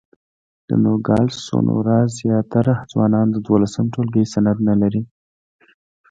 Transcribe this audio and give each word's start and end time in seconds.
د 0.67 0.69
نوګالس 0.83 1.35
سونورا 1.47 1.99
زیاتره 2.17 2.75
ځوانان 2.91 3.27
د 3.31 3.37
دولسم 3.47 3.85
ټولګي 3.93 4.23
سند 4.33 4.57
نه 4.67 4.75
لري. 4.81 5.01